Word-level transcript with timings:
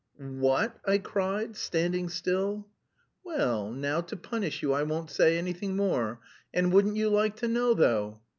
"Wha 0.19 0.61
at!" 0.61 0.79
I 0.83 0.97
cried, 0.97 1.55
standing 1.55 2.09
still. 2.09 2.67
"Well, 3.23 3.69
now 3.71 4.01
to 4.01 4.17
punish 4.17 4.63
you 4.63 4.73
I 4.73 4.81
won't 4.81 5.11
say 5.11 5.37
anything 5.37 5.75
more, 5.75 6.19
and 6.51 6.73
wouldn't 6.73 6.95
you 6.97 7.07
like 7.09 7.35
to 7.35 7.47
know 7.47 7.75
though? 7.75 8.19